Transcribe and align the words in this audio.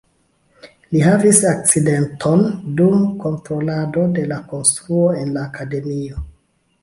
Li 0.93 1.01
havis 1.07 1.41
akcidenton 1.49 2.41
dum 2.79 3.05
kontrolado 3.25 4.05
de 4.15 4.25
konstruo 4.55 5.11
en 5.19 5.35
la 5.37 5.47
akademio. 5.51 6.25